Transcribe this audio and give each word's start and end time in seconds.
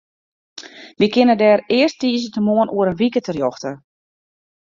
Wy 0.99 1.07
kinne 1.13 1.35
dêr 1.41 1.59
earst 1.77 1.99
tiisdeitemoarn 1.99 2.73
oer 2.75 2.87
in 2.91 2.99
wike 2.99 3.21
terjochte. 3.23 3.71